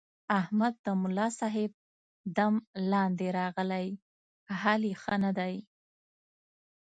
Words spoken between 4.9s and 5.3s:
ښه